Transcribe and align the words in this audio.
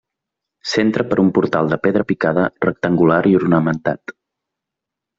S'entra 0.71 1.05
per 1.11 1.19
un 1.25 1.29
portal 1.39 1.69
de 1.75 1.79
pedra 1.85 2.05
picada, 2.13 2.49
rectangular 2.67 3.23
i 3.35 3.39
ornamentat. 3.45 4.19